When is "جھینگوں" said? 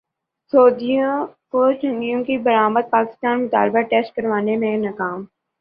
1.73-2.23